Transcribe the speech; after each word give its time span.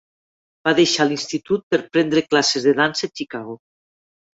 Va 0.67 0.73
deixar 0.79 1.07
l'institut 1.11 1.67
per 1.75 1.81
prendre 1.95 2.27
classes 2.33 2.69
de 2.71 2.77
dansa 2.85 3.13
a 3.15 3.15
Chicago. 3.23 3.61